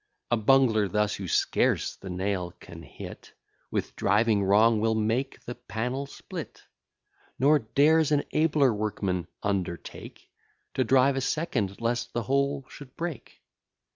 [0.31, 3.33] A bungler thus, who scarce the nail can hit,
[3.69, 6.63] With driving wrong will make the panel split:
[7.37, 10.27] Nor dares an abler workman undertake
[10.73, 13.43] To drive a second, lest the whole should break.